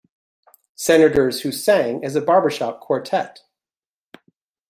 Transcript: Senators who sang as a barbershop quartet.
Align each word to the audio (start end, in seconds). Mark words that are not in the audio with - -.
Senators 0.73 1.41
who 1.41 1.51
sang 1.51 2.03
as 2.03 2.15
a 2.15 2.21
barbershop 2.21 2.79
quartet. 2.79 3.39